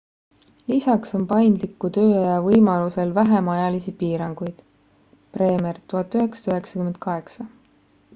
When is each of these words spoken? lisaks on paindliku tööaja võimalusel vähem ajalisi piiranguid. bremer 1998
lisaks 0.69 1.09
on 1.17 1.25
paindliku 1.31 1.89
tööaja 1.97 2.39
võimalusel 2.45 3.11
vähem 3.17 3.51
ajalisi 3.55 3.93
piiranguid. 3.99 4.65
bremer 5.37 5.81
1998 5.95 7.47